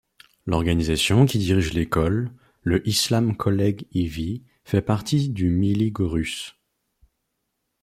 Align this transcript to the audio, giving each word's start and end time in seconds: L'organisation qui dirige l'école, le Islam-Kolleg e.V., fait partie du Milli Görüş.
L'organisation 0.47 1.27
qui 1.27 1.37
dirige 1.37 1.73
l'école, 1.75 2.31
le 2.63 2.81
Islam-Kolleg 2.89 3.85
e.V., 3.95 4.41
fait 4.63 4.81
partie 4.81 5.29
du 5.29 5.51
Milli 5.51 5.91
Görüş. 5.91 6.55